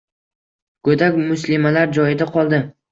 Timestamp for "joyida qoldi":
2.01-2.67